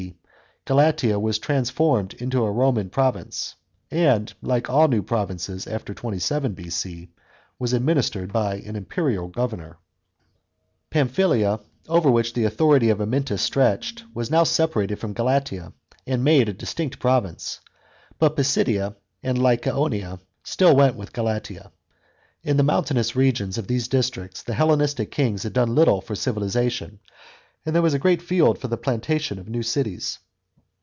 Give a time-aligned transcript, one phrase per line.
[0.67, 3.55] r, Galatia was transformed into a Roman province,
[3.89, 7.09] and (like all new provinces after 27 B.C.)
[7.59, 9.79] was administered by an imperial governor
[10.91, 11.59] Pamphylia,
[11.89, 15.73] over which the authority of Amyntas stretched, was now separated from Galatia,
[16.07, 17.59] and made a distinct province;
[18.19, 21.71] but Pisidia and Lycaonia still went with Galatia.
[22.43, 26.99] In the mountainous regions of these districts the Hellenistic kings had done little for civilisation,
[27.65, 30.19] and there was a great field for the plantation of new cities.